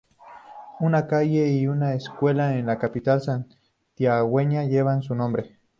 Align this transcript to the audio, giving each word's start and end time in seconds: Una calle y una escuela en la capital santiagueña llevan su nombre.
Una 0.79 1.05
calle 1.05 1.49
y 1.53 1.67
una 1.67 1.93
escuela 1.93 2.57
en 2.57 2.65
la 2.65 2.79
capital 2.79 3.21
santiagueña 3.21 4.63
llevan 4.63 5.03
su 5.03 5.13
nombre. 5.13 5.59